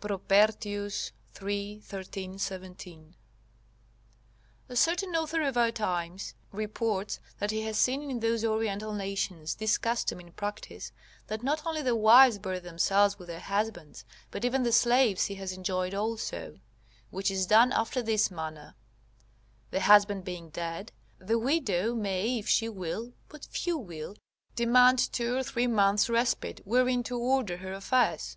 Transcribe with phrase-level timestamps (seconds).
[0.00, 1.10] Propertius,
[1.44, 1.80] iii.
[1.80, 3.16] 13, 17.]
[4.68, 9.56] A certain author of our times reports that he has seen in those Oriental nations
[9.56, 10.92] this custom in practice,
[11.26, 15.34] that not only the wives bury themselves with their husbands, but even the slaves he
[15.34, 16.60] has enjoyed also;
[17.10, 18.76] which is done after this manner:
[19.72, 24.14] The husband being dead, the widow may if she will (but few will)
[24.54, 28.36] demand two or three months' respite wherein to order her affairs.